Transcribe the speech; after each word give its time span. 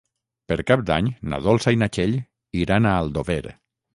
Per 0.51 0.55
Cap 0.69 0.81
d'Any 0.87 1.09
na 1.33 1.39
Dolça 1.49 1.75
i 1.75 1.77
na 1.83 1.89
Txell 1.97 2.17
iran 2.65 2.87
a 2.87 2.97
Aldover. 3.05 3.41